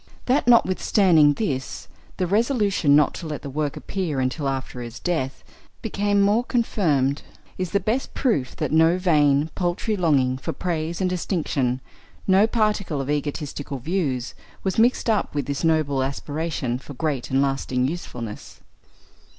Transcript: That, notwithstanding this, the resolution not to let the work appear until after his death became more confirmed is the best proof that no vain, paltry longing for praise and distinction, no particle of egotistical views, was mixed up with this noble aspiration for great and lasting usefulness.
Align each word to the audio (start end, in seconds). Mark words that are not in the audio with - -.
That, 0.25 0.47
notwithstanding 0.47 1.33
this, 1.35 1.87
the 2.17 2.25
resolution 2.25 2.95
not 2.95 3.13
to 3.13 3.27
let 3.27 3.43
the 3.43 3.51
work 3.51 3.77
appear 3.77 4.19
until 4.19 4.49
after 4.49 4.81
his 4.81 4.99
death 4.99 5.43
became 5.83 6.21
more 6.23 6.43
confirmed 6.43 7.21
is 7.59 7.69
the 7.69 7.79
best 7.79 8.15
proof 8.15 8.55
that 8.55 8.71
no 8.71 8.97
vain, 8.97 9.51
paltry 9.53 9.95
longing 9.95 10.39
for 10.39 10.53
praise 10.53 11.01
and 11.01 11.09
distinction, 11.11 11.81
no 12.25 12.47
particle 12.47 12.99
of 12.99 13.11
egotistical 13.11 13.77
views, 13.77 14.33
was 14.63 14.79
mixed 14.79 15.07
up 15.07 15.35
with 15.35 15.45
this 15.45 15.63
noble 15.63 16.01
aspiration 16.01 16.79
for 16.79 16.95
great 16.95 17.29
and 17.29 17.39
lasting 17.39 17.85
usefulness. 17.87 18.61